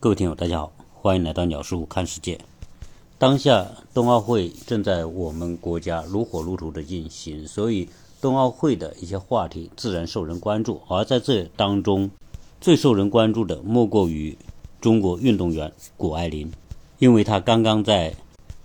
[0.00, 2.38] 各位听友，大家好，欢迎来到鸟叔看世界。
[3.18, 7.88] 当下冬奥会正在我们国家如火如荼的进行，所以
[8.20, 10.80] 冬奥会的一些话题自然受人关注。
[10.86, 12.08] 而在这当中，
[12.60, 14.38] 最受人关注的莫过于
[14.80, 16.52] 中国运动员谷爱凌，
[17.00, 18.14] 因为她刚刚在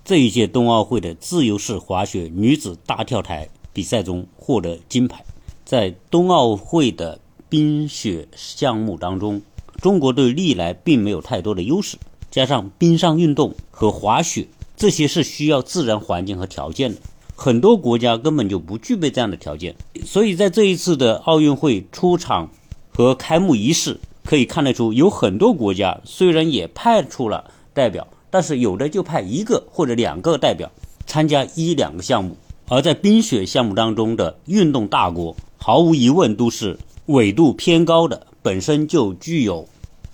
[0.06, 5.26] 这一届冬奥会的自由式滑雪女子大跳台比赛中获得金牌。
[5.66, 7.20] 在冬奥会的
[7.50, 9.42] 冰雪项目当中，
[9.84, 11.98] 中国队历来并没有太多的优势，
[12.32, 14.48] 加上冰上运动和滑雪
[14.78, 17.02] 这些是需要自然环境和条件的，
[17.36, 19.76] 很多国家根本就不具备这样的条件。
[20.06, 22.50] 所以在这一次的奥运会出场
[22.96, 30.72] 和开幕仪式，可以看得出，有很多国家虽然也派出了代表，但是有的就派一个或者两个代表
[31.06, 32.38] 参加一两个项目。
[32.70, 39.68] 而在冰雪项目当中的运动大国，毫无疑问都是纬度偏高的，本身就具有。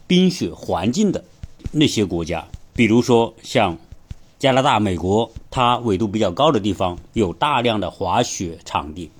[0.09, 1.23] 冰雪环境的
[1.71, 3.77] 那些国家，比如说像
[4.39, 9.11] 加拿大、美国，它纬度比较高的地方有大量的滑雪场地；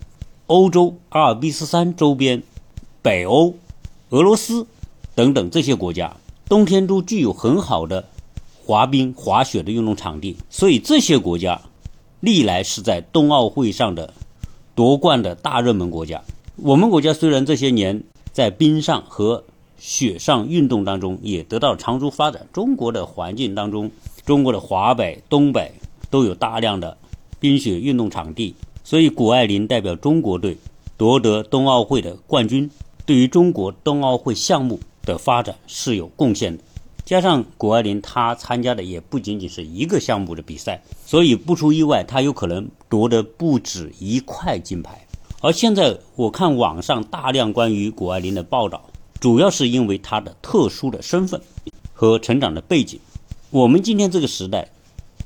[0.48, 2.42] 欧洲阿尔卑斯山周边、
[3.04, 3.54] 北欧、
[4.10, 4.66] 俄罗斯
[5.14, 6.18] 等等这些国家，
[6.48, 8.04] 冬天都具有很好的
[8.66, 10.38] 滑冰、滑雪的运动场地。
[10.50, 11.62] 所以这些国家
[12.20, 14.12] 历来是在冬奥会上的
[14.74, 16.24] 夺冠的大热门国家。
[16.56, 18.02] 我们国家虽然这些年
[18.32, 19.44] 在冰上和
[19.80, 22.46] 雪上运动当中也得到长足发展。
[22.54, 23.90] 中国的环境当中，
[24.26, 25.72] 中国的华北、东北
[26.10, 26.98] 都有大量的
[27.40, 30.58] 冰雪运动场地，所以谷爱凌代表中国队
[30.98, 32.70] 夺得冬奥会的冠军，
[33.06, 36.64] 对于中国冬奥会项目的发展是有贡献的。
[37.06, 45.08] 加上谷爱凌她参加的也不仅仅是一个项目的比赛，所以不出意外，她有可能夺得不止一块金牌。
[45.42, 48.84] 而现在我看网上大量关于谷爱凌的报道。
[49.20, 51.42] 主要是因为他的特殊的身份
[51.94, 53.00] 和成长的背景。
[53.50, 54.70] 我们今天这个时代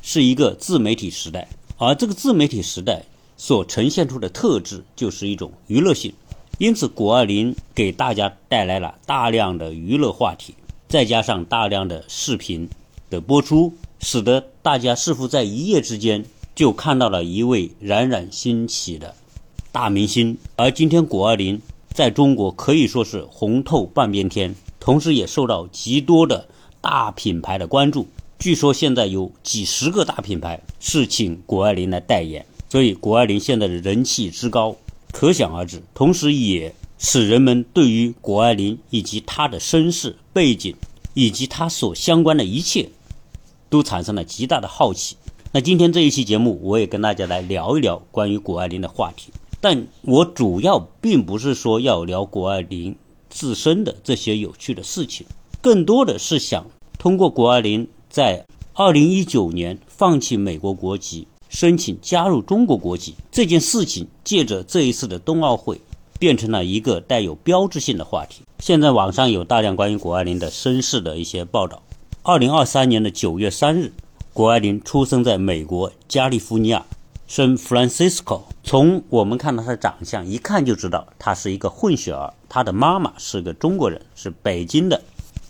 [0.02, 3.04] 是一个自媒体时代，而这个自媒体时代
[3.38, 6.12] 所呈现出的特质就是一种娱乐性。
[6.58, 10.56] 因此，谷爱凌给大家带来了大量的娱乐话题，
[10.88, 12.70] 再加上大量的视频
[13.10, 16.26] 的播出，使得大家似乎在一夜之间
[16.56, 19.14] 就看到了一位冉冉兴起的
[19.72, 20.38] 大明星。
[20.56, 21.62] 而今天，谷爱凌。
[21.94, 26.48] 在中国可以说是红透半边天，同时也受到极多的
[26.82, 28.08] 大品牌的关注。
[28.40, 34.76] 据说现在有几十个大品牌是请谷爱凌来代言，所以谷爱凌现在的人气之高
[35.12, 35.84] 可想而知。
[35.94, 40.76] 同时，也使人们对于谷爱凌以及她的身世背景
[41.14, 42.90] 以及她所相关的一切
[43.70, 45.16] 都产生了极大的好奇。
[45.52, 49.32] 那今天这一期节目，我也跟大家来聊一聊关于谷爱凌的话题。
[49.64, 52.94] 但我主要并不是说要聊谷爱凌
[53.30, 55.26] 自身的这些有趣的事情，
[55.62, 56.66] 更多的是想
[57.00, 65.80] 通过谷爱凌在二零一九年放弃美国国籍，申请加入中国国籍这件事情，借着这一次的冬奥会，
[66.20, 68.42] 变成了一个带有标志性的话题。
[68.60, 71.82] 现在网上有大量关于谷爱凌的身世的一些报道。
[72.22, 73.94] 二零二三年的九月三日，
[74.34, 76.86] 谷爱凌出生在美国加利福尼亚。
[77.36, 82.32] 圣 Francisco，从我们看到他的长相，一看就知道他是一个混血儿。
[82.48, 85.02] 他的妈妈是个中国人，是北京的；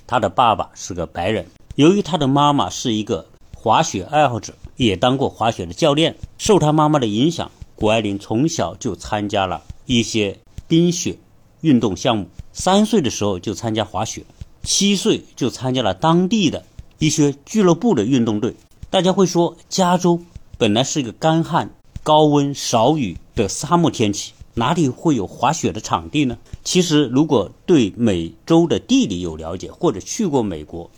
[0.08, 1.46] 他的爸爸是个白人。
[1.76, 10.40] 由于他的妈妈是一个滑雪爱好者，也当过滑雪的教练，受他妈妈的影响，谷爱凌从小就参加了一些
[10.70, 11.18] 冰雪
[11.60, 12.30] 运动项目。
[12.54, 14.24] 三岁的时候就参加滑雪，
[14.62, 16.64] 七岁就参加了当地的
[17.00, 18.56] 一些俱乐部的运动队。
[18.90, 20.22] 大家会说，加州。
[20.64, 26.38] 本来是一个干旱、高温、少雨的沙漠天气，哪里会有滑雪的场地呢？
[26.64, 30.90] 其实，如果对美洲的地理有了解，或者去过美国、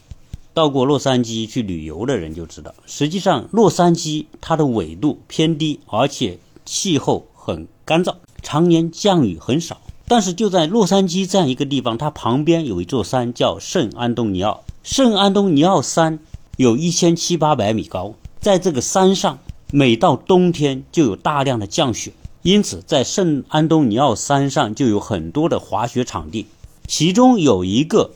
[0.54, 9.82] 到过洛杉矶去旅游的人就知道，实际上洛杉矶它的纬度偏低，而且气候很干燥，常年降雨很少。
[10.08, 14.64] 但是就在洛杉矶这样一个地方，它旁边有一座山叫圣安东尼奥。
[14.84, 16.20] 圣安东尼奥山
[16.56, 19.40] 有一千七八百米高，在这个山上。
[19.72, 22.14] 每到冬天就有大量的降雪，
[22.44, 26.46] 因此在圣安东尼奥山上就有很多的滑雪场地。
[26.88, 28.12] 其中有一个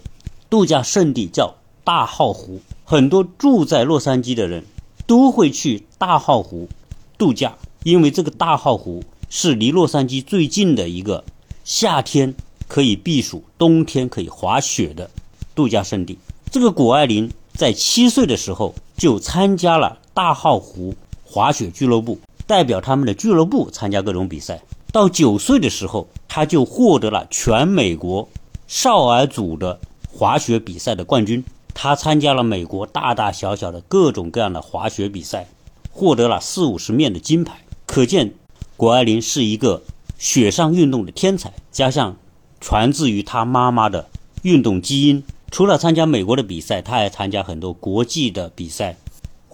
[0.50, 4.64] 度假胜地叫大号湖，很多住在洛杉矶的人
[5.08, 6.70] 都会去大号湖
[7.18, 11.24] 度假，因为这个大号湖是离洛杉矶最近的一个
[11.66, 12.36] 夏天
[12.68, 15.10] 可以避暑、冬天可以滑雪的
[15.56, 16.20] 度假胜地。
[16.52, 20.96] 这个谷爱凌在七岁的时候就参加了大号湖。
[21.32, 22.18] 滑雪俱乐部
[22.48, 24.60] 代表他们的俱乐部参加各种比赛。
[24.92, 28.28] 到九岁的时候，他就获得了全美国
[28.68, 29.80] 少儿组的
[30.12, 31.44] 滑雪比赛的冠军。
[31.76, 35.48] 他参加了美国大大小小的各种各样的滑雪比赛，
[35.92, 37.60] 获得了四五十面的金牌。
[37.86, 38.34] 可见，
[38.76, 39.84] 谷爱凌是一个
[40.18, 42.18] 雪上运动的天才，加上
[42.60, 44.10] 传自于他妈妈的
[44.42, 45.24] 运动基因。
[45.52, 48.98] 除了参加美国的比赛，他还参加很多国际的比赛，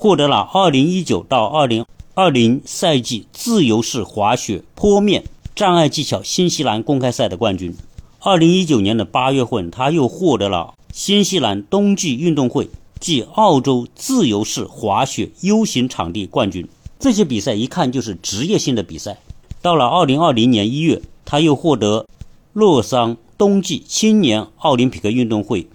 [0.06, 5.24] 获得了2019到2020赛季自由式滑雪坡面
[5.56, 7.76] 障碍技巧新西兰公开赛的冠军。
[8.22, 12.70] 2019年的八月份，他又获得了新西兰冬季运动会
[13.00, 16.68] 暨澳洲自由式滑雪 U 型场地冠军。
[17.00, 19.18] 这些比赛一看就是职业性的比赛。
[19.64, 22.06] 到了2020年1月，他又获得
[22.54, 25.66] 洛桑冬季青年奥林匹克运动会。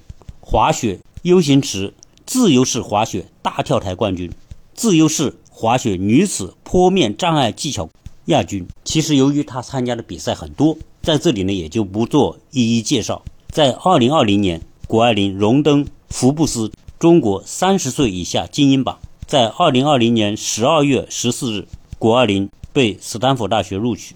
[0.40, 1.92] 滑雪 U 型池
[2.30, 4.30] 自由式滑雪大跳台冠军，
[4.72, 7.90] 自由式滑雪女子坡面障碍技巧
[8.26, 8.68] 亚军。
[8.84, 13.24] 其实由于她参加的比赛很多，在这里呢也就不做一一介绍。
[13.48, 19.00] 在2020年，谷爱凌荣登福布斯中国三十岁以下精英榜。
[19.26, 21.66] 在2020年12月14日，
[21.98, 24.14] 谷爱凌被斯坦福大学录取。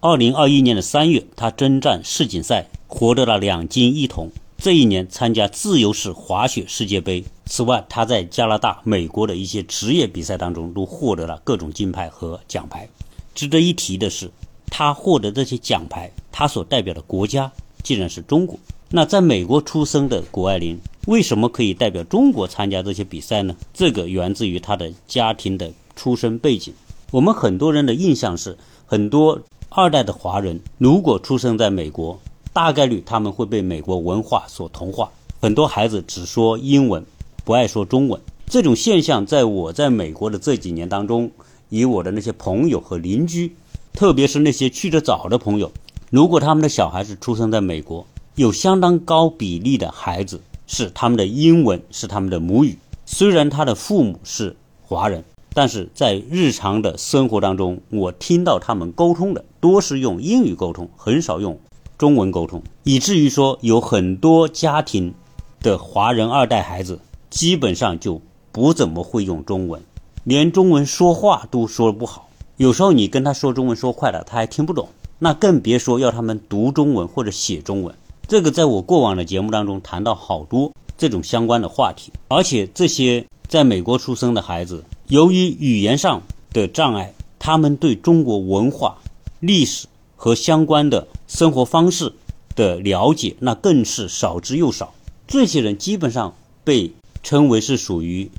[0.00, 4.32] 2021年的3月，她征战世锦赛，获得了两金一铜。
[4.64, 7.22] 这一年参加自由式滑雪世界杯。
[7.44, 12.88] 此外，他在加拿大、美国的一些职业比赛当中都获得了各种金牌和奖牌。
[13.34, 14.30] 值得一提的是，
[14.68, 17.52] 他获得这些奖牌，他所代表的国家
[17.82, 18.58] 竟然是中国。
[18.88, 23.54] 那在美国出生的谷爱凌，为什么可以代表中国参加这些比赛呢？
[23.74, 26.72] 这个源自于他的家庭的出身背景。
[27.10, 28.56] 我们很多人的印象是，
[28.86, 29.38] 很多
[29.68, 32.18] 二代的华人如果出生在美国。
[32.54, 35.10] 大概率他们会被美国文化所同化，
[35.40, 37.04] 很多孩子只说英文，
[37.44, 38.20] 不爱说中文。
[38.46, 41.32] 这种现象在我在美国的这几年当中，
[41.68, 43.56] 以我的那些朋友和邻居，
[43.92, 45.72] 特别是那些去得早的朋友，
[46.10, 48.06] 如果他们的小孩子出生在美国，
[48.36, 52.78] 有相当高比例的孩子是他们的英文是他们的母语。
[53.04, 54.54] 虽然他的父母是
[54.86, 61.58] 华人，但是在日常的生活当中，我听到他们沟通的多是用英语沟通，很少用。
[61.96, 65.14] 中文沟通，以至于说有很多家庭
[65.60, 67.00] 的华人二代孩子
[67.30, 68.20] 基本上就
[68.50, 69.82] 不怎么会用中文，
[70.24, 72.28] 连中文说话都说不好。
[72.56, 74.88] 有时候你跟他说中文说快了，他还听不懂，
[75.18, 77.94] 那更别说要他们读中文或者写中文。
[78.26, 88.96] 这个在我过往的节目当中谈到好多这种相关的话题，而且这些在美国出生的孩子，由于语言上的障碍，他们对中国文化、
[89.40, 89.86] 历史。
[90.24, 92.14] 和相关的生活方式
[92.56, 94.94] 的了解，那更是少之又少。
[95.26, 96.34] 这些人基本上
[96.64, 96.92] 被
[97.22, 98.30] 称为是属于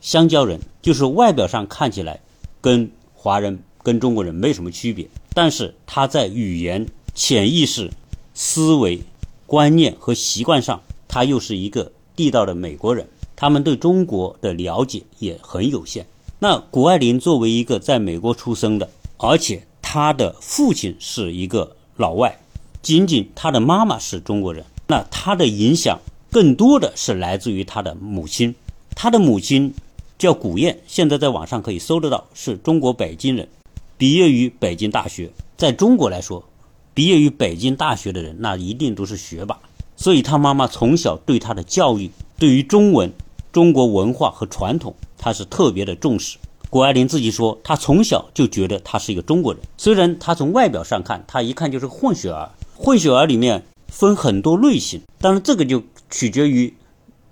[0.00, 2.18] 香蕉人，就是外表上看起来
[2.60, 7.88] 跟华人、跟中国人没什么区别，但是他在语言、潜意识、
[8.34, 9.00] 思维、
[9.46, 13.06] 观念和习惯上，他又是一个地道的美国人。
[13.36, 16.04] 他们对中国的了解也很有限。
[16.40, 19.67] 那谷爱凌作为一个在美国出生的，而且。
[19.90, 22.38] 他的父亲是一个老外，
[22.82, 24.62] 仅仅他的妈妈是中国人。
[24.86, 25.98] 那他的影响
[26.30, 28.54] 更多的是来自于他的母亲。
[28.94, 29.72] 他的母亲
[30.18, 33.48] 叫古燕，现在在网上可以搜得到，是中国北京人，
[33.96, 35.30] 毕业于北京大学。
[35.56, 36.44] 在中国来说，
[36.92, 39.58] 毕业于北京大学的人，那一定都是学霸。
[39.96, 43.10] 所以他妈妈从小对他的教育，对于中文、
[43.50, 46.36] 中国文化和传统，他是特别的重视。
[46.70, 49.62] 谷爱凌自己说，她从小就觉得她是一个中国人。
[49.78, 52.50] 虽然她从外表上看，她一看就是混血儿。
[52.76, 56.74] 混血儿里面分很多类型，但是这个就取决于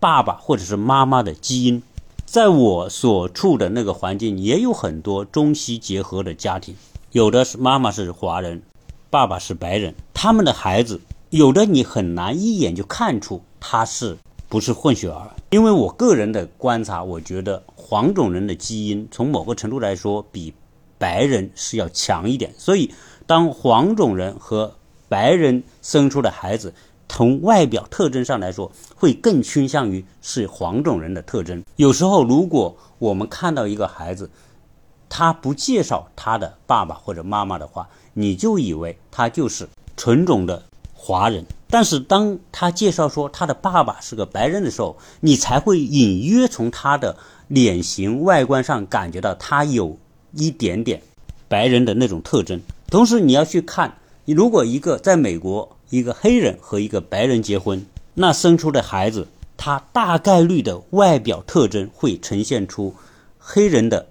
[0.00, 1.82] 爸爸或者是妈妈的基因。
[2.24, 6.74] 在我所处的那个环境，也有很多中西结合的家庭，
[7.12, 8.62] 有的是妈妈是华人，
[9.10, 14.16] 爸爸是白人，他们的孩子有的你很难一眼就看出他是
[14.48, 15.30] 不是混血儿。
[15.50, 17.62] 因为我个人的观察，我觉得。
[17.88, 20.52] 黄种人的基因从某个程度来说比
[20.98, 22.92] 白人是要强一点，所以
[23.26, 24.74] 当黄种人和
[25.08, 26.74] 白人生出的孩子，
[27.08, 31.62] 从外表特征上来说，会更倾向于是黄种人的特征。
[31.76, 34.28] 有时候，如果我们看到一个孩子，
[35.08, 40.60] 他不介绍他的爸爸或者妈妈的话，你就以为他就是纯种的
[40.92, 41.46] 华人。
[41.68, 47.16] 但是当他介绍说他的爸爸是个白人的时候，你才会隐约从他的。
[47.48, 49.96] 脸型外观上感觉到他有
[50.32, 51.00] 一点点
[51.48, 57.84] 白人的那种特征，同时你要去看，如果一个在美国一个黑人和一个白人结婚，
[58.14, 62.94] 那生出的孩子，他大概率的外表特征会呈现出
[63.38, 64.08] 黑人的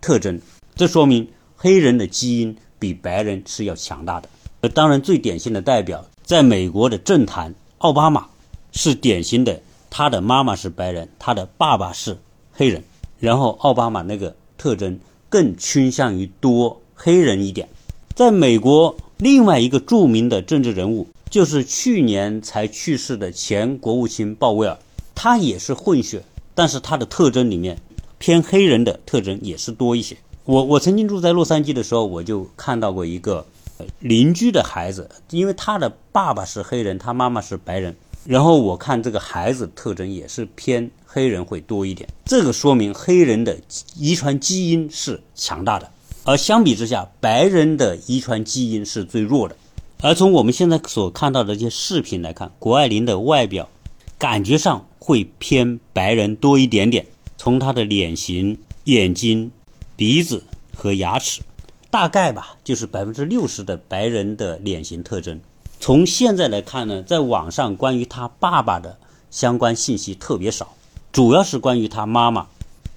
[0.00, 0.40] 特征，
[0.74, 1.26] 这说明
[1.56, 4.28] 黑人的基因比白人是要强大的。
[4.70, 8.26] 当然最典型的代表在美国的政坛，奥巴马
[8.72, 9.60] 是典型的。
[9.96, 12.18] 他的妈妈是白人，他的爸爸是
[12.54, 12.82] 黑人。
[13.20, 17.68] 然后奥巴马那个特征更倾向于多黑人一点。
[18.14, 24.78] 在美国，另外一个著名的政治人物就是去年才去世的前国务卿鲍威尔，
[25.14, 26.22] 他也是混血，
[26.54, 27.78] 但是他的特征里面
[28.18, 30.16] 偏黑人的特征也是多一些。
[30.44, 33.46] 我我曾经住在洛杉矶的时候，我就看到过一个
[34.00, 37.96] 邻居的孩子，因为他的爸爸是黑人，他妈妈是白人，
[38.26, 43.56] 然后我看这个孩子特征也是偏黑人会多一点，这个说明黑人的
[43.96, 45.90] 遗传基因是强大的。
[46.24, 49.54] 而相比之下，白人的遗传基因是最弱的。
[50.00, 53.68] 而从我们现在所看到的这些视频来看，谷爱凌的外表
[54.18, 57.04] 感觉上会偏白人多一点点。
[57.36, 59.50] 从她的脸型、眼睛、
[59.96, 60.42] 鼻子
[60.74, 61.42] 和牙齿，
[61.90, 65.38] 大概吧，就是百分之六十的白人的脸型特征。
[65.84, 68.96] 从现在来看呢，在网上关于他爸爸的
[69.30, 70.72] 相关信息特别少，
[71.12, 72.46] 主要是关于他妈妈。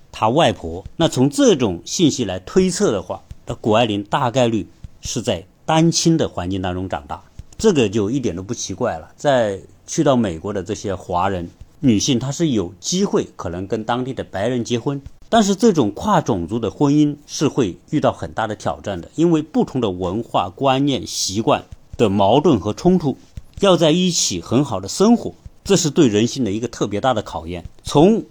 [0.10, 4.66] 他外婆，那从这种信息来推测的话，那谷爱凌大概率
[5.02, 7.22] 是在单亲的环境当中长大，
[7.58, 9.10] 这个就一点都不奇怪了。
[9.18, 11.50] 在去到美国的这些华人
[11.82, 21.66] 女性，她是有机会可能跟当地的白人结婚，但是这种跨种族的婚姻是会遇到很大的挑战的，因为不同的文化观念、习惯
[21.98, 23.18] 的矛盾和冲突，
[23.60, 27.66] 要在一起很好的生活，这是对人性的一个特别大的考验。
[27.84, 28.24] 从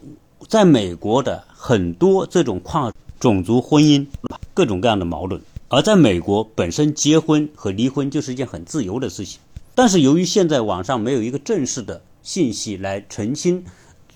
[0.48, 4.06] 在美国的很多这种跨种族婚姻，
[4.54, 9.40] 各种各样的矛盾，而在美国本身结婚和离婚就是一件很自由的事情。
[9.74, 13.64] 但是由于现在网上没有一个正式的信息来澄清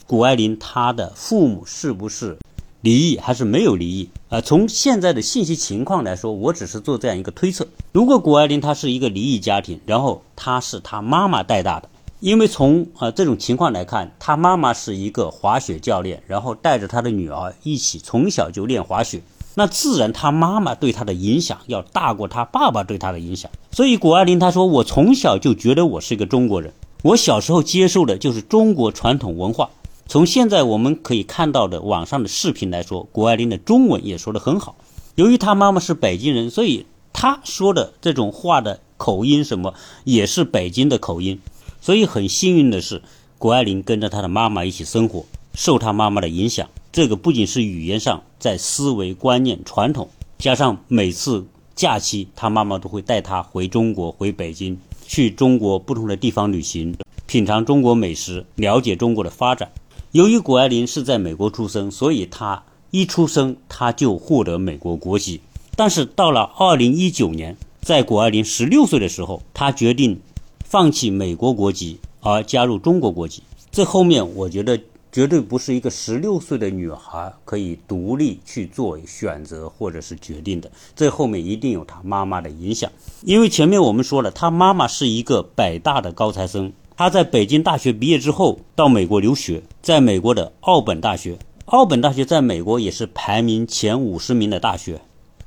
[0.07, 2.39] 谷爱凌她的父母是不是
[2.83, 4.41] 离异还是没有离异啊？
[4.41, 11.89] 从现在的信息情况来说，我只是做这样一个推测：如果谷爱凌她是一个离异家庭，然后她是她妈妈带大的。
[12.21, 19.23] 因为从啊这种情况来看，他妈妈是一个滑雪教练，然后带着他的女儿一起从小就练滑雪，
[19.55, 23.51] 那自然他妈妈对他的影响要大过他爸爸对他的影响。
[23.73, 29.71] 所以谷爱凌她说：“我从小就觉得我是一个中国人，我小时候接受的就是中国传统文化。
[30.11, 34.75] 从现在我们可以看到的网上的视频来说，谷爱凌的中文也说得很好。
[35.15, 41.39] 由于她妈妈是北京人，所以她说的这种话的口音什么也是北京的口音。”
[41.81, 43.03] 所以很幸运的是，
[43.39, 45.25] 谷爱凌跟着她的妈妈一起生活，
[45.55, 46.69] 受她妈妈的影响。
[46.91, 54.77] 这个不仅是语言上，在思维观念、传统，加上每次假期，她妈妈都会带她回中国、回北京，
[55.07, 56.97] 去中国不同的地方旅行，
[57.29, 59.71] 品尝中国美食，了解中国的发展。
[60.13, 65.41] 由于谷爱凌是在美国出生，所以她一出生她就获得美国国籍。
[65.77, 70.21] 但是到了二零一九年，在谷爱凌十六岁的时候，她决定。
[70.63, 74.79] 放弃美国国籍而加入中国国籍，这后面我觉得
[75.11, 80.71] 绝对不是一个十六岁的女孩可以独立去做选择或者是决定的。
[80.95, 82.89] 这后面一定有她妈妈的影响，
[83.23, 95.01] 因为前面我们说了，她妈妈是一个北大的高材生，他在北京大学毕业之后到美国留学，在美国的奥本大学，奥本大学在美国也是排名前五十名的大学，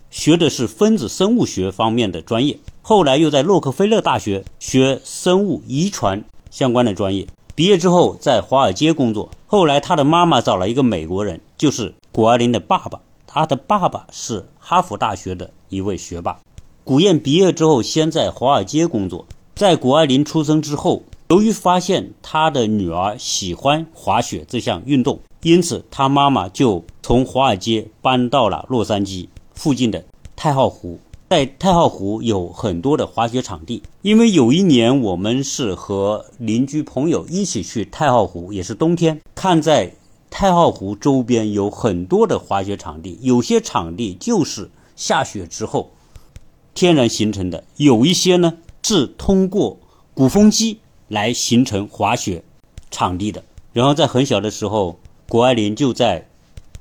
[0.09, 2.57] 学的是分子生物学方面的专业。
[2.81, 9.29] 后来又在洛克菲勒大学学生物遗传相关的专业，毕业之后在华尔街工作。
[9.45, 16.39] 后来他的妈妈找了一个美国人，就是谷爱凌的爸爸，他的爸爸是哈佛大学的一位学霸。
[16.83, 30.03] 古燕毕业之后先在华尔街工作，在谷爱凌出生之后，由于发现他的女儿喜欢滑雪这项运动，因此他妈妈就从华尔街搬到了洛杉矶附近的
[30.35, 30.99] 太浩湖。
[31.29, 39.91] 在太浩湖有很多的滑雪场地，因为有一年我们是和邻居朋友一起去太浩湖，也是冬天，看在
[40.29, 45.89] 太浩湖周边有很多的滑雪场地，有些场地就是下雪之后
[46.75, 48.53] 天然形成的，有一些呢
[48.83, 49.79] 是通过
[50.13, 50.77] 鼓风机
[51.13, 52.43] 来形成滑雪
[52.89, 53.43] 场地的。
[53.71, 54.97] 然后在很小的时候，
[55.29, 56.27] 谷爱凌就在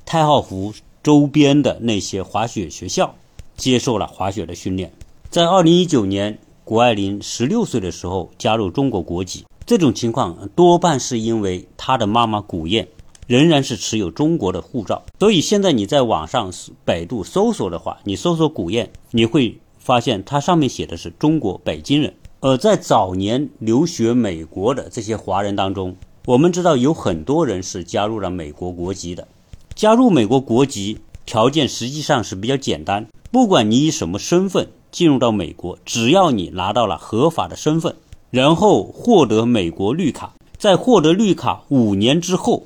[0.05, 0.73] 太浩湖
[1.03, 3.15] 周边的那些滑雪学校。
[3.55, 4.91] 接受了滑雪的训练，
[5.31, 9.45] 在二零一九年，谷爱凌十六岁的时候加入中国国籍。
[9.67, 12.89] 这种情况多半是因为她的妈妈古燕
[13.27, 16.51] 仍然是持有中国的护照，所以现在你在网上
[16.85, 22.13] 百度搜索的话，你搜索古燕，你会发现它上面写的是中国北京人。
[22.45, 25.95] 而在早年留学美国的这些华人当中，
[26.27, 29.29] 我们知道有很多人是加入了美国国籍的。
[29.77, 33.07] 加入美国国籍条件实际上是比较简单。
[33.31, 37.95] 不管你以什么身份进入到美国，只要你拿到了合法的身份，
[38.33, 42.65] 然后获得美国绿卡，在获得绿卡五年之后，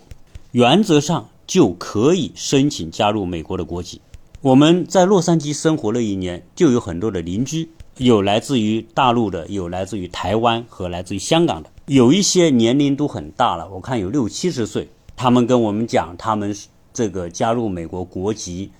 [0.52, 4.00] 原则上就可以申请加入美国的国籍。
[4.40, 7.68] 我们在洛杉矶生活了一年，就有很多的邻居，
[7.99, 14.88] 有来自于大陆的，有来自于台湾和来自于香港的，有一些年龄都很大了，我看有六七十岁。
[15.17, 16.55] 他们跟我们讲，他们
[16.93, 18.71] 这个加入美国国籍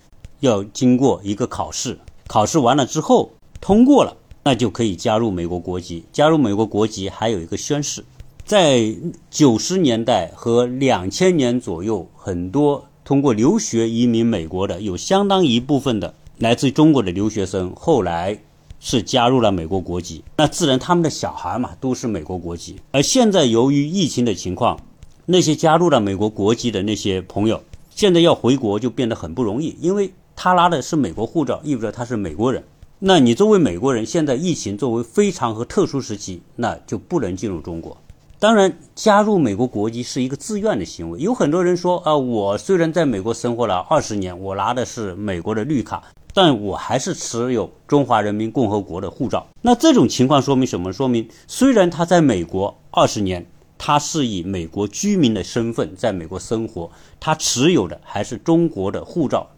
[0.41, 6.05] 要经过一个考试，考试完了之后通过了，那就可以加入美国国籍。
[6.13, 8.05] 加入美国国籍还有一个宣誓。
[8.45, 8.95] 在
[9.31, 18.39] 九十年代和两千年左右，很多通过留学移民美国的，有相当一部分的来自中国的留学生，后来
[18.80, 20.23] 是加入了美国国籍。
[20.37, 22.76] 那自然他们的小孩嘛，都是美国国籍。
[22.92, 24.78] 而现在由于疫情的情况，
[25.25, 32.62] 那些加入了美国国籍的那些朋友，现在要回国就变得很不容易，因为他拿的是美国护照，意味着他是美国人。
[32.99, 37.97] 那你作为美国人，现在疫情作为非常和特殊时期，那就不能进入中国。
[38.38, 41.18] 当然，加入美国国籍是一个自愿的行为。
[41.18, 46.02] 有很多人说啊，我虽然在美国生活了二十年，我拿的是美国的绿卡，
[46.37, 49.47] 但我还是持有中华人民共和国的护照。
[49.62, 50.93] 那这种情况说明什么？
[50.93, 53.47] 说明虽然他在美国二十年，
[53.78, 59.49] 他是以美国居民的身份在美国生活，他持有的还是中国的护照，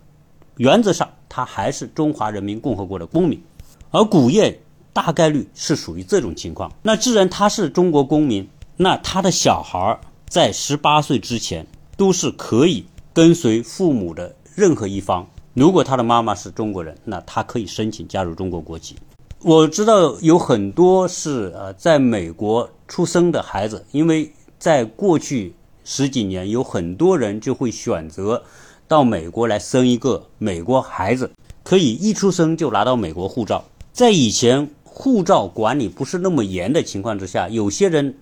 [0.59, 3.43] 原则上他还是中华人民共和国的公民。
[3.91, 4.61] 而古叶
[4.93, 6.73] 大概率是属于这种情况。
[6.83, 11.67] 那既然他是中国公民，那他的小孩在十八岁之前
[11.97, 15.29] 都是可以跟随父母的任何一方。
[15.59, 18.95] 如果他的妈妈是中国人，那他可以申请加入中国国籍。
[19.41, 28.41] 我知道有很多是呃在美国出生的孩子，因为在过去十几年，有很多人就会选择
[28.87, 31.29] 到美国来生一个美国孩子，
[31.65, 33.65] 可以一出生就拿到美国护照。
[33.93, 38.15] 在以前护照管理不是那么严的情况之下，有些人。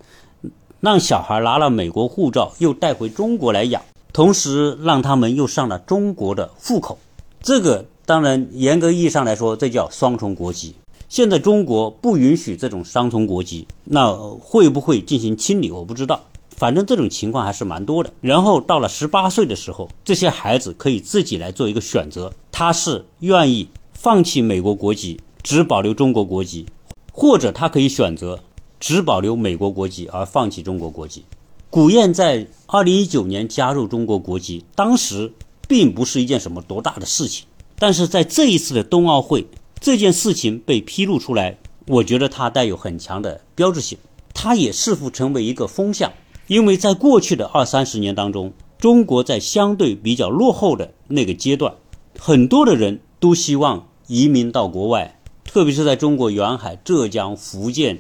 [0.79, 6.99] 让小孩拿了美国护照，又带回中国来养，同时让他们又上了中国的户口。
[7.43, 10.75] 这个当然严格意义上来说，这叫双重国籍。
[11.09, 15.71] 现在中国不允许这种双重国籍，那会不会进行清理？
[15.71, 16.21] 我不知道。
[16.57, 18.11] 反正这种情况还是蛮多的。
[18.21, 26.67] 然后到了十八岁的时候，这些孩子可以自己来做一个选择：他是愿意放弃美国国籍，只保留中国国籍，
[27.13, 28.41] 或者他可以选择。
[28.79, 31.25] 只保留美国国籍而放弃中国国籍。
[31.71, 35.33] 古燕在二零一九年加入中国国籍，当时
[35.69, 37.47] 并不是一件什么多大的事情。
[37.79, 39.47] 但是在这一次的冬奥会，
[39.81, 43.99] 这件事情被披露出来，我觉得它带有很强的标志性，
[44.33, 46.13] 它也似乎成为一个风向？
[46.47, 51.75] 因为在过去的二三十年当中，中国在相对比较落后的那个阶段，
[52.19, 57.99] 很多的人都希望移民到国外，特别是在中国沿海，浙江、福建。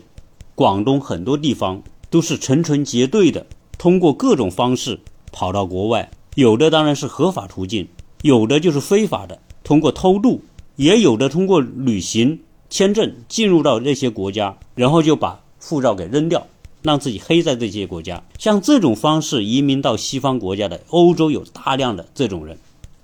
[0.54, 5.00] 广东很多地方都是成群结队的，通过各种方式
[5.30, 7.88] 跑到国外，有的当然是合法途径，
[8.20, 10.42] 有的就是非法的，通过偷渡，
[10.76, 16.46] 也有的通过旅行签证进入到这些国家，然后就把护照给扔掉，
[16.82, 18.22] 让自己黑在这些国家。
[18.38, 22.58] 像这种方式移民到西方国家的，欧洲有大量的这种人，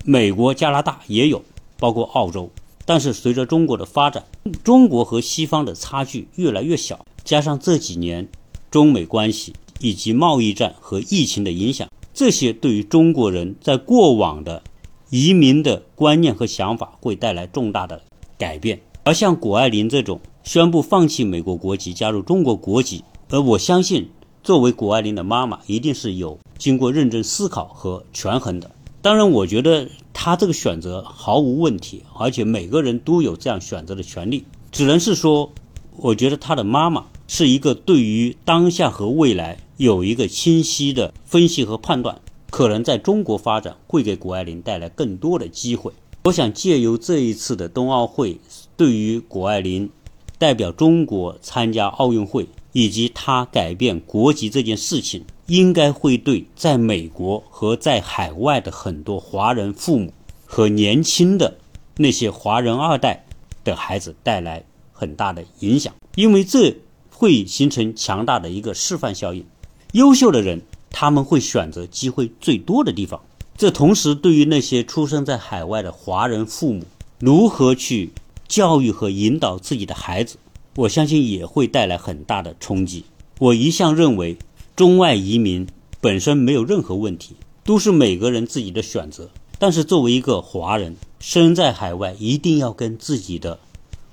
[0.05, 1.43] 美国、加拿大也有，
[1.79, 2.51] 包括澳洲。
[2.85, 4.23] 但是随着中国的发展，
[4.63, 7.03] 中国和西方的差距越来越小。
[7.25, 8.29] 加上这几年
[8.71, 14.63] 中美关系以及贸易战和疫情的影响，这些对于中国人在过往的
[15.11, 18.03] 移民的观念和想法会带来重大的
[18.37, 18.81] 改变。
[19.05, 24.09] 而像谷爱凌这种宣布放弃美国国籍加入中国国籍，而我相信
[24.45, 28.71] 作为谷爱凌的妈妈，一定是有经过认真思考和权衡的。
[29.01, 34.45] 当然，我觉得她这个选择毫无问题，而且每个人都有这样选择的权利。
[34.71, 35.51] 只能是说，
[35.97, 37.07] 我觉得她的妈妈。
[37.29, 45.91] 是一个对于当下和未来有一个清晰的分析和判断，可能在中国发展会给谷爱凌带来更多的机会。
[46.23, 48.39] 我想借由这一次的冬奥会，
[48.77, 49.91] 对于谷爱凌
[50.39, 60.13] 代表中国参加奥运会以及她改变国籍这件事情，应该会对在美国和在海外的很多华人父母
[60.45, 61.59] 和年轻的
[61.97, 63.25] 那些华人二代
[63.65, 66.73] 的孩子带来很大的影响，因为这。
[67.15, 69.47] 会形成强大的一个示范效应，
[69.93, 73.21] 优秀的人他们会选择机会最多的地方。
[73.57, 76.85] 这同时对于那些出生在海外的华人父母，
[77.19, 78.11] 如何去
[78.49, 80.37] 教育和引导自己的孩子，
[80.77, 83.05] 我相信也会带来很大的冲击。
[83.39, 84.37] 我一向认为，
[84.75, 85.67] 中外移民
[86.01, 89.29] 本身没有任何问题，都是每个人自己的选择。
[89.59, 93.61] 但是作为一个华人，身在海外，一定要跟自己的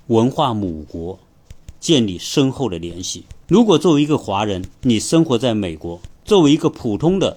[0.07, 1.17] 文化母国。
[1.79, 7.35] 建立深厚的联系，如果作为一个华人，你生活在美国，作为一个普通的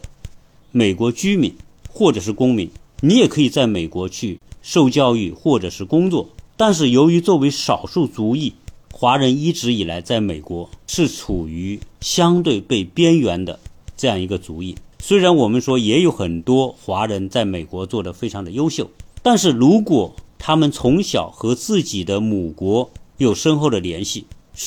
[0.71, 1.55] 美国居民
[1.89, 2.71] 或者是公民，
[3.01, 6.29] 你也可以在美国去受教育或者是工作。
[6.55, 8.53] 但是由于作为少数族裔，
[8.93, 13.59] 华人一直以来在美国是处于相对被边缘的
[13.97, 14.77] 这样一个族裔。
[14.99, 18.91] 虽然我们说也有很多华人在美国做得非常的优秀，
[19.23, 24.27] 但是如果他们从小和自己的母国有深厚的联系，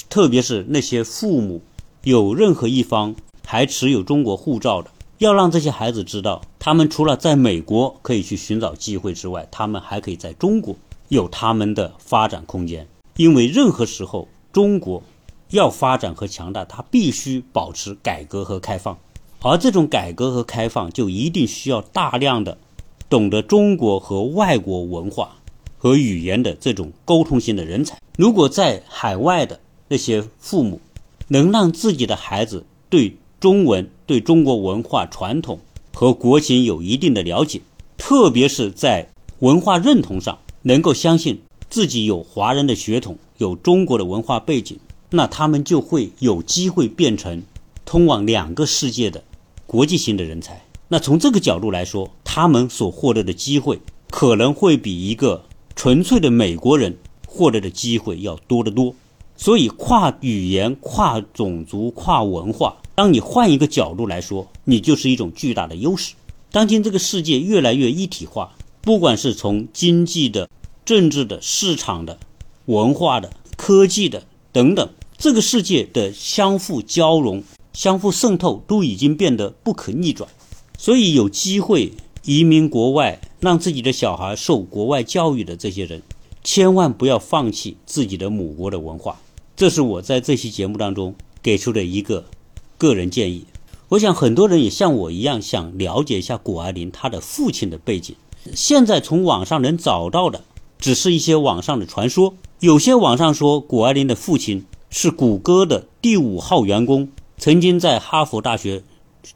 [0.09, 1.61] 特别是那些父母
[2.03, 10.75] 有任何一方还持有中国护照的，要让这些孩子知道，他们除了在美国可以去寻找机会之外，他们还可以在中国
[11.09, 12.87] 有他们的发展空间。
[13.17, 15.01] 因为任何时候，中国
[15.51, 18.97] 要发展和强大，它必须保持改革和开放，
[19.41, 22.57] 而这种改革和开放就一定需要大量的
[23.07, 25.35] 懂得中国和外国文化
[25.77, 27.97] 和语言的这种沟通性的人才。
[28.17, 30.81] 如果在海外的那些父母
[31.27, 35.59] 能让自己的孩子对中文、对中国文化传统
[35.93, 37.61] 和国情有一定的了解，
[37.97, 41.41] 特别是在文化认同上能够相信。
[41.67, 44.77] 自己有华人的血统，有中国的文化背景，
[45.09, 47.43] 那他们就会有机会变成
[47.83, 49.23] 通往两个世界的
[49.65, 50.63] 国际性的人才。
[50.87, 55.43] 那从这个角度来说，他们所获得的机会可能会比一个
[55.75, 58.95] 纯粹的美国人获得的机会要多得多。
[59.37, 66.13] 所以，跨语言、跨种族、跨文化，当你换一个角度来说，你就是一种巨大的优势。
[66.51, 70.49] 当今这个世界越来越一体化，不管是从经济的，
[70.85, 72.17] 政治的、市场的、
[72.67, 77.43] 文化的、科技的等等，这个世界的相互交融、
[77.73, 80.29] 相互渗透都已经变得不可逆转。
[80.77, 81.91] 所以，有机会
[82.23, 86.01] 移民国外，让自己的小孩受国外教育的这些人，
[86.41, 89.19] 千万不要放弃自己的母国的文化。
[89.55, 92.25] 这是我在这期节目当中给出的一个
[92.77, 93.45] 个人建议。
[93.89, 98.15] 我想很多人也像我一样，想了解一下谷爱凌她的父亲的背景。
[98.53, 100.43] 现在从网上能找到的。
[100.77, 108.83] 只是一些网上的传说，有些网上说谷爱凌的父亲是谷歌的第五号员工，曾经在哈佛大学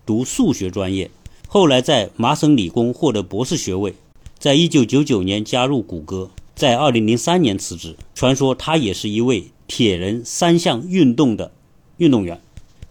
[0.05, 1.09] 读数学专业，
[1.47, 3.95] 后来在麻省理工获得博士学位，
[4.37, 7.95] 在一九九九年加入谷歌，在二零零三年辞职。
[8.13, 11.51] 传说他也是一位铁人三项运动的
[11.97, 12.41] 运动员，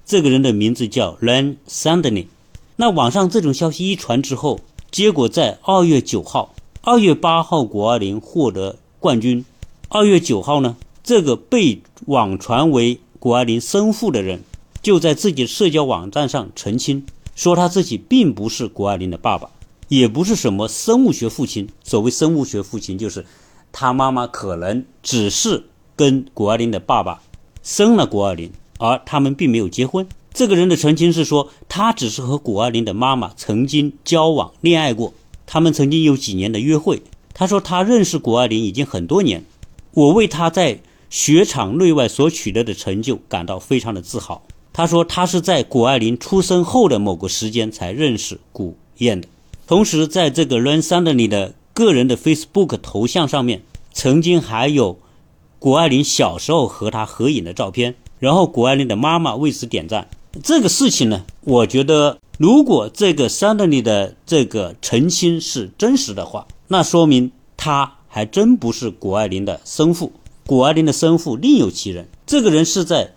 [0.06, 2.28] 这个人的名字叫 Len Sandney。
[2.76, 4.60] 那网上这种消息一传之后，
[4.90, 6.54] 结果在二月九号。
[6.82, 9.44] 二月八号，谷爱凌获得冠军。
[9.88, 14.42] 二月九号呢，这个被网传为谷爱凌生父的人，
[14.80, 19.50] 就在自己社交网站上澄清，说他自己并不是谷爱凌的爸爸，
[19.88, 21.68] 也不是什么生物学父亲。
[21.82, 23.26] 所谓生物学父亲，就是
[23.72, 25.64] 他妈妈可能只是
[25.98, 27.20] 跟谷爱凌的爸爸
[27.64, 30.06] 生了谷爱凌，而他们并没有结婚。
[30.32, 35.12] 这个人的澄清是说，他只是和谷爱凌的妈妈曾经交往、恋爱过。
[35.44, 37.02] 他们曾经有几年的约会。
[37.34, 39.44] 他说他认识谷爱凌已经很多年，
[39.92, 40.78] 我为他在
[41.10, 44.42] 雪场内外所取得的成就感到非常的自豪。
[44.72, 49.26] 他说他是在谷爱凌出生后的某个时间才认识谷燕的。
[49.66, 54.98] 同时，在这个 Ren Sandley 的个人的 Facebook 头像上面，曾经还有
[55.58, 57.94] 谷爱凌小时候和他合影的照片。
[58.18, 60.08] 然后谷爱凌的妈妈为此点赞。
[60.42, 62.18] 这个事情呢，我觉得。
[62.38, 70.12] 如果这个 Sandy 的这个澄清是真实的话，那说明他还真不是谷爱凌的生父。
[70.46, 72.08] 谷爱凌的生父另有其人。
[72.26, 73.12] 这个人是在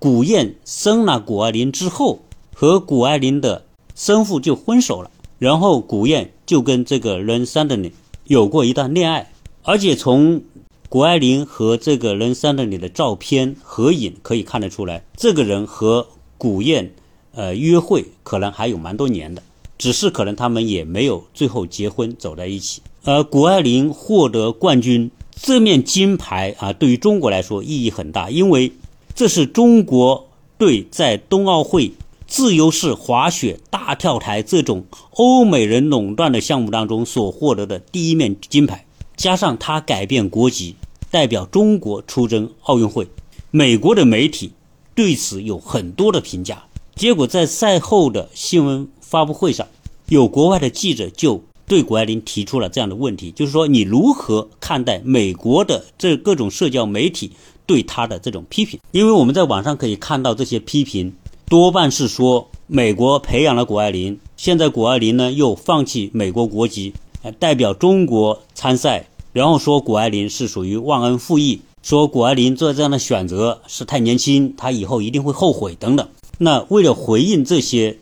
[0.00, 2.18] 谷燕生了谷爱凌之后，
[2.52, 7.92] 和谷爱凌的生父就分手了，然后谷燕就跟这个人 Sandy
[8.24, 9.30] 有过一段恋爱。
[9.62, 10.42] 而且从
[10.88, 16.06] 谷爱凌和这个人 Sandley 的照片合影可以看得出来，这个人和
[16.38, 16.92] 谷燕。
[17.32, 19.42] 呃，约会可能还有蛮多年的，
[19.76, 22.80] 只是可能他们也没有最后结婚走在一起。
[23.04, 28.72] 而谷爱凌获得冠军，这面金牌啊，对于中国来说意义很大，因为
[29.14, 31.92] 这是中国队在冬奥会
[32.26, 38.85] 自由式滑雪大跳台这种欧美人垄断的项目当中所获得的第一面金牌，
[39.16, 40.76] 加上他改变国籍，
[41.10, 43.08] 代表中国出征奥运会，
[43.50, 44.52] 美国的媒体
[44.94, 46.62] 对此有很多的评价。
[46.94, 49.66] 结果在赛后的新闻发布会上，
[50.08, 57.32] 有国外的记者就对谷爱凌提出了这样的问题，就是说你如何看待美国的这各种社交媒体
[57.66, 58.78] 对他的这种批评？
[58.92, 61.12] 因为我们在网上可以看到这些批评，
[61.48, 66.94] 多半是说美国培养了谷爱凌，现在谷爱凌呢又放弃美国国籍，
[67.32, 71.60] 代表中国参赛，然后说谷爱凌是属于忘恩负义。
[71.82, 76.08] 说谷爱凌做这样的选择是太年轻，她以后一定会后悔等等。
[76.38, 77.98] 那为了回应这些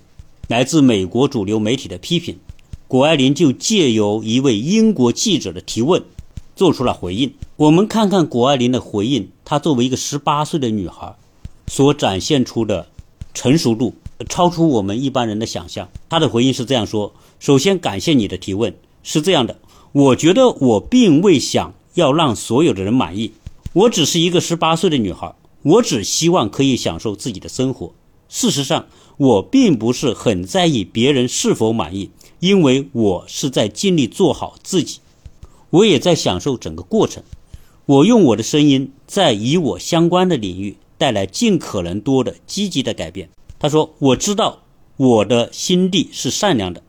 [0.48, 2.38] 来自美国主流媒体的批评，
[2.88, 6.02] 谷爱凌就借由一位英国记者的提问，
[6.56, 7.34] 做出了回应。
[7.56, 11.14] 我们看看谷爱凌的回应，她作为一个十八岁的女孩，
[11.66, 12.88] 所展现出的
[13.34, 13.94] 成熟度，
[14.28, 15.88] 超出我们一般人的想象。
[16.08, 19.60] 她的回应是这样说：首先感谢你的提问，是这样的，
[19.92, 23.32] 我觉得我并未想要让所有的人满意。
[23.72, 27.92] 我只是一个十八岁的女孩，我只希望可以享受自己的生活。
[28.28, 28.86] 事实上，
[29.16, 34.98] 我并不是很在意别人是否满意，因为我是在尽力做好自己，
[35.70, 37.22] 我也在享受整个过程。
[37.86, 43.28] 我用我的声音在与我相关的领域带来尽可能多的积极的改变。
[43.58, 44.62] 他说：“我知道
[44.96, 46.82] 我的心地是善良的，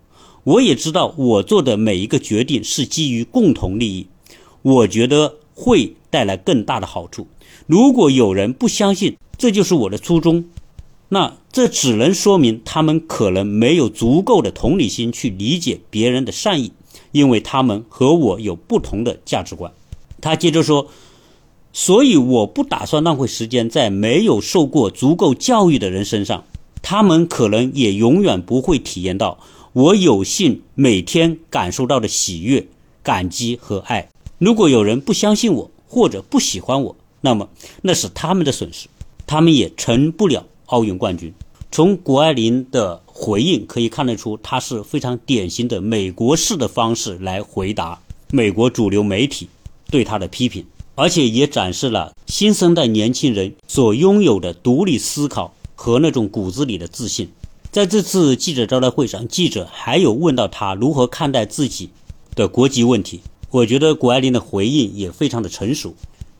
[0.45, 4.07] 我也知道我做的每一个决定是基于共同利益。
[4.61, 7.25] 我觉得。”会带来更大的好处。
[7.65, 10.43] 如果有人不相信这就是我的初衷，
[11.07, 16.73] 那这只能说明他们可能没有足够的同理心去理解别人的善意，
[17.13, 19.71] 因为他们和我有不同的价值观。
[20.19, 20.89] 他接着说
[21.71, 26.43] ：“所以我不打算浪费时间在没有受过足够教育的人身上，
[26.81, 29.39] 他们可能也永远不会体验到
[29.75, 32.65] 我有幸每天感受到的喜悦、
[33.03, 34.07] 感激和爱。”
[34.39, 37.49] 如果有人不相信我或者不喜欢我，那么
[37.81, 38.87] 那是他们的损失，
[39.27, 41.33] 他们也成不了奥运冠军。
[41.73, 49.49] 从谷爱凌的回应可以看得出，她是非常典型的美国式的方式来回答美国主流媒体
[49.91, 57.27] 对她的批评，而且也展示了新生代年轻人所拥有的独立思考和那种骨子里的自信。
[57.75, 61.89] 在这次记者招待会上，记者还有问到他如何看待自己
[62.33, 63.19] 的国籍问题。
[63.51, 65.93] 我觉得谷爱凌的回应也非常的成熟。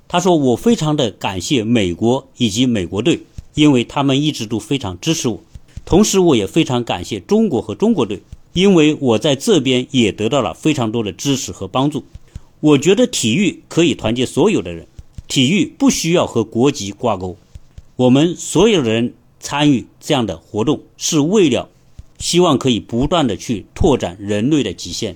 [0.07, 3.19] 他说：“我非常的感谢美国以及美国队，
[3.53, 5.41] 因为他们一直都非常支持我。
[5.83, 8.21] 同时，我也非常感谢中国和中国队，
[8.53, 12.05] 因为我在这边也得到了非常多的支持和帮助。
[12.61, 14.87] 我觉得体育可以团结所有的人，
[15.27, 17.35] 体育不需要和国籍挂钩。
[17.97, 19.13] 我们所有人
[19.45, 21.69] 参与这样的活动，是为了
[22.17, 25.15] 希望可以不断的去拓展人类的极限。”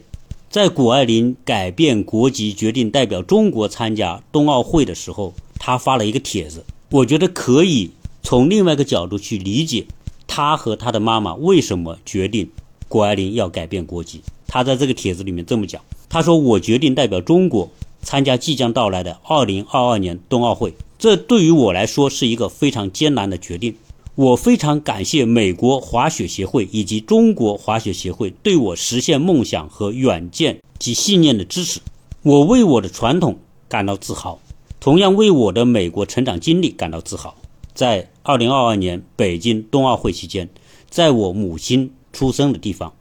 [0.52, 6.64] 在谷爱凌改变国籍，决定代表中国参加冬奥会的时候，他发了一个帖子。
[6.92, 7.90] 我觉得可以
[8.22, 9.88] 从另外一个角度去理解
[10.28, 12.50] 他和他的妈妈为什么决定
[12.88, 14.22] 谷爱凌要改变国籍。
[14.48, 17.72] 他在这个帖子里面这么讲：“他说，我决定代表中国
[18.04, 23.76] 参加即将到来的2022年冬奥会，这对于我来说是一个非常艰难的决定。”
[24.20, 31.80] 我非常感谢美国滑雪协会以及中国滑雪协会对我实现梦想和远见及信念的支持。
[32.22, 34.42] 我为我的传统感到自豪，
[34.82, 37.34] 同样为我的美国成长经历感到自豪。
[37.74, 40.50] 在2022年北京冬奥会期间，
[40.90, 42.94] 在我母亲出生的地方，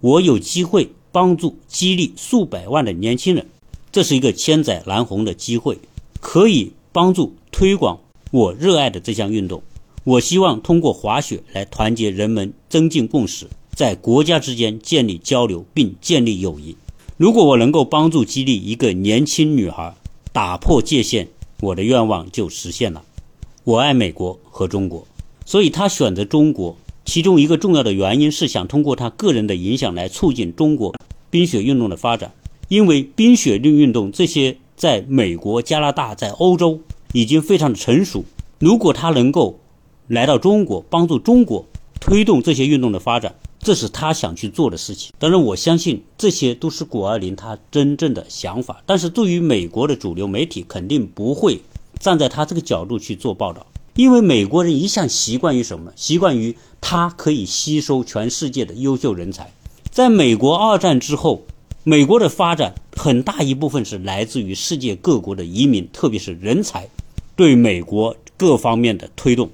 [0.00, 3.46] 我有机会帮助激励数百万的年轻人，
[3.92, 5.76] 这是一个千载难逢的机会，
[6.22, 9.62] 可以帮助推广我热爱的这项运动。
[10.08, 16.74] 我希望通过滑雪来团结人们，增进共识，在国家之间建立交流并建立友谊。
[17.18, 19.94] 如果我能够帮助激励一个年轻女孩
[20.32, 21.28] 打破界限，
[21.60, 23.02] 我的愿望就实现了。
[23.64, 25.06] 我爱美国和中国，
[25.44, 30.94] 所以她选择中国，其中一个重要的原因是想通过她个人的影响来促进中国
[31.28, 32.32] 冰雪运动的发展。
[32.68, 36.80] 因为冰雪运运动这些在美国、加拿大、在欧洲
[37.12, 38.24] 已经非常的成熟。
[38.58, 39.60] 如果她能够
[40.08, 41.66] 来到中国，帮助中国
[42.00, 45.12] 推动这些运动的发展，这是他想去做的事情。
[45.18, 48.82] 当然，我相信这些都是谷爱凌她真正的想法。
[48.86, 51.60] 但是对于美国的主流媒体，肯定不会
[52.00, 53.66] 站在他这个角度去做报道，
[53.96, 55.92] 因为美国人一向习惯于什么呢？
[55.94, 59.52] 习惯于他可以吸收全世界的优秀人才。
[59.90, 61.42] 在美国二战之后，
[61.84, 66.88] 美国的发展很大一部分是来自于世界各国的移民，特别是人才
[67.36, 69.50] 对美国各方面的推动。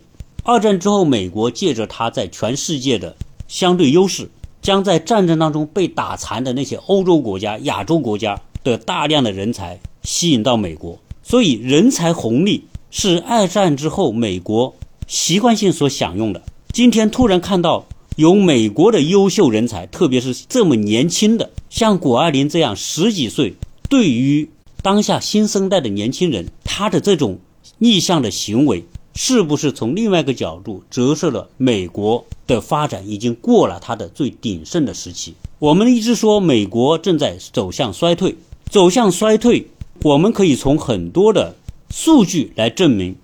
[0.47, 3.17] 二战之后，美国借着它在全世界的
[3.49, 4.29] 相对优势，
[4.61, 10.99] 将在战争当中被打残的那些欧洲国家、亚洲国家的大量的人才吸引到美国。
[11.23, 14.77] 所以，人才红利是二战之后美国
[15.07, 16.43] 习惯性所享用的。
[16.75, 23.55] 今天突然看到有美国的优秀人才，特别是这么年轻的，像谷爱凌这样十几岁，
[23.89, 24.51] 对于
[24.83, 27.39] 当下新生代的年轻人，他的这种
[27.79, 28.85] 逆向的行为。
[29.15, 35.35] 是不是从另外一个角度折射了美国的发展已经过了它的最鼎盛的时期？
[35.61, 38.37] 我们一直说美国正在走向衰退，
[38.69, 39.69] 走向衰退，
[40.03, 41.55] 我们可以从很多的
[41.91, 43.17] 数据来证明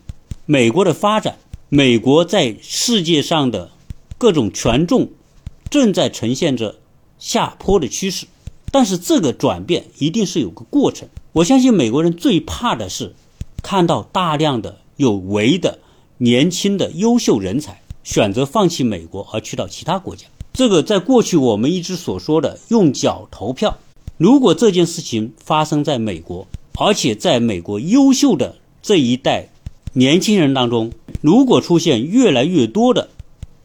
[0.47, 3.71] 美国的发展，美国在世界上的
[4.17, 5.09] 各种权重
[5.69, 6.77] 正在呈现着
[7.19, 8.27] 下坡的趋势。
[8.71, 11.09] 但是这个转变一定是有个过程。
[11.33, 13.17] 我相信美国人最怕的是
[13.61, 15.80] 看到大量的有为的
[16.23, 20.27] 年轻的优秀人才选择放弃美国而去到其他国家。
[20.53, 23.79] 这个在过去我们一直所说的用脚投票，
[24.19, 26.47] 如果这件事情发生在美国，
[26.79, 29.49] 而且在美国优秀的这一代
[29.95, 33.09] 年轻人当中，如果出现越来越多的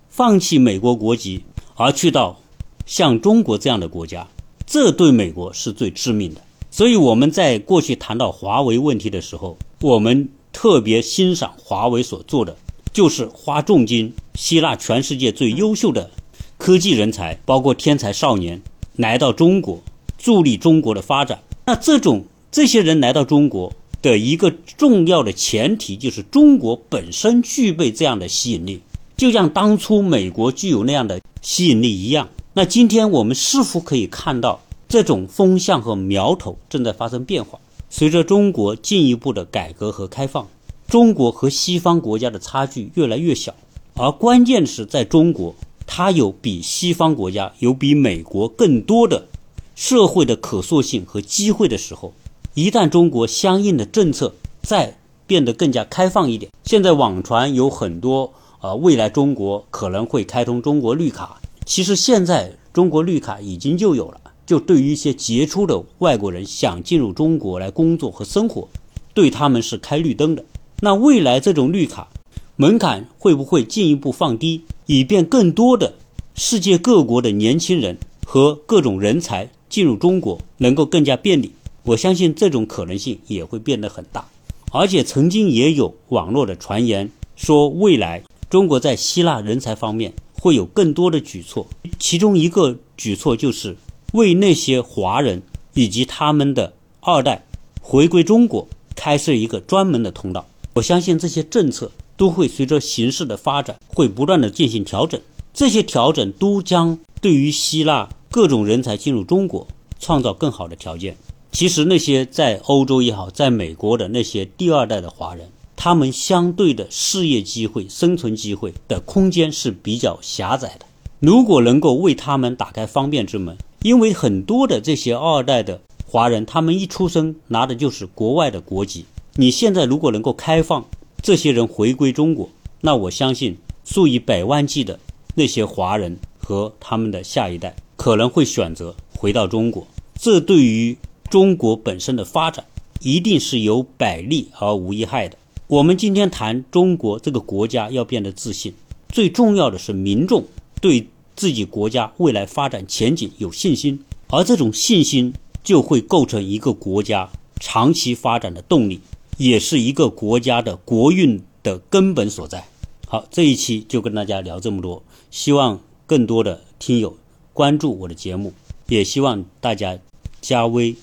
[0.08, 1.44] 放弃美国国籍
[1.76, 2.40] 而去到
[2.86, 4.26] 像中国这样的国家。
[4.66, 6.42] 这对美国是最致命的，
[6.72, 12.56] 所以我们在过去谈到华为问题的时候，我们特别欣赏华为所做的，
[12.94, 16.10] 就是花重金吸纳全世界最优秀的
[16.58, 18.62] 科技人才，包括天才少年
[18.96, 19.84] 来到中国，
[20.18, 21.42] 助力中国的发展。
[21.66, 28.80] 那这种这些人来到中国的一个重要的前提，就是中国本身具备这样的吸引力，
[29.18, 32.30] 就像当初美国具有那样的吸引力一样。
[32.54, 37.60] 那今天我们似乎可以看到，这种风向和苗头正在发生变化。
[37.98, 40.50] 随着中国进一步的改革和开放，
[40.86, 43.56] 中国和西方国家的差距越来越小。
[43.94, 45.56] 而关键是在中国，
[45.88, 49.30] 它有比西方国家有比美国更多的
[49.76, 52.12] 社会的可塑性和机会的时候，
[52.54, 61.40] 一旦中国相应的政策再变得更加开放一点，现在网传有很多啊，未来中国可能会开通中国绿卡。
[61.66, 68.68] 其实现在中国绿卡已经就有了，就对于一些杰出的外国人想进入中国来工作和生活，
[69.14, 70.46] 对他们是开绿灯的。
[70.82, 72.08] 那未来这种绿卡
[72.56, 75.94] 门槛会不会进一步放低，以便更多的
[76.36, 81.52] 世界各国的年轻人和各种人才进入中国能够更加便利？
[81.84, 84.28] 我相信这种可能性也会变得很大。
[84.72, 90.14] 而且曾经也有网络的传言说，未来中国在吸纳人才方面。
[90.38, 91.66] 会有更多的举措，
[91.98, 93.76] 其中一个举措就是
[94.16, 95.42] 为那些华人
[95.74, 97.46] 以及他们的二代
[97.82, 100.48] 回归中国开设一个专门的通道。
[100.74, 105.22] 我相信这些政策都会随着形势的发展会不断的进行调整，
[105.54, 109.68] 这些调整都将对于希腊各种人才进入中国
[110.00, 111.16] 创造更好的条件。
[111.52, 115.50] 其实那些在欧洲也好，在美国的那些第二代的华人。
[115.78, 120.86] 他们相对的事业机会、生存机会的空间是比较狭窄的。
[121.20, 129.06] 如果能够为他们打开方便之门，因为很多的这些二代的华人，他们一出生拿的就是国外的国籍。
[129.36, 130.84] 你现在如果能够开放
[131.22, 132.50] 这些人回归中国，
[132.82, 135.00] 那我相信数以百万计的
[135.36, 139.86] 那些华人和他们的下一代可能会选择回到中国。
[140.20, 140.98] 这对于
[141.30, 142.66] 中国本身的发展
[143.02, 145.38] 一定是有百利而无一害的。
[145.68, 148.74] 我们今天谈中国这个国家要变得自信，
[149.10, 150.44] 最重要的是民众
[150.82, 159.02] 对自己国家未来发展前景有信心，而这种信心就会构成一个国家长期发展的动力，
[159.38, 162.68] 也是一个国家的国运的根本所在。
[163.08, 167.18] 好，这一期就跟大家聊这么多，希望更多的听友
[167.54, 168.54] 关注我的节目，
[168.88, 169.98] 也希望大家
[170.42, 170.96] 加微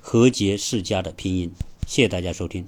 [0.00, 1.52] 和杰世家的拼音。
[1.86, 2.64] 谢谢大家收听。